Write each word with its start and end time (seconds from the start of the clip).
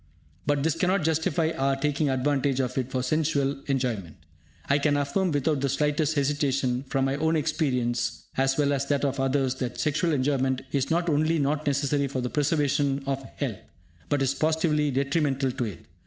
But 0.47 0.63
this 0.63 0.73
cannot 0.73 1.03
justify 1.03 1.51
our 1.51 1.75
taking 1.75 2.09
advantage 2.09 2.59
of 2.59 2.75
it 2.75 2.89
for 2.89 3.03
sensual 3.03 3.61
enjoyment. 3.67 4.15
I 4.67 4.79
can 4.79 4.97
affirm, 4.97 5.31
without 5.31 5.61
the 5.61 5.69
slightest 5.69 6.15
hesitation, 6.15 6.81
from 6.89 7.05
my 7.05 7.17
own 7.17 7.35
experience 7.35 8.23
as 8.35 8.57
well 8.57 8.73
as 8.73 8.87
that 8.87 9.05
of 9.05 9.19
others, 9.19 9.53
that 9.61 9.79
sexual 9.79 10.11
enjoyment 10.11 10.63
is 10.71 10.89
not 10.89 11.07
only 11.07 11.37
not 11.37 11.67
necessary 11.67 12.07
for 12.07 12.19
the 12.19 12.31
preservation 12.31 13.03
of 13.05 13.21
health, 13.35 13.59
but 14.09 14.23
is 14.23 14.33
positively 14.33 14.89
detrimental 14.89 15.51
to 15.51 15.65
it. 15.65 15.85